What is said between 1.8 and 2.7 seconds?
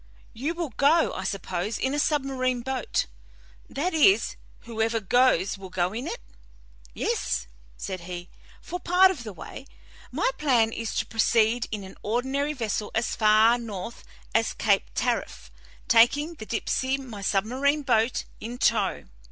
a submarine